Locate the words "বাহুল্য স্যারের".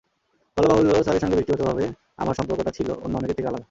0.67-1.21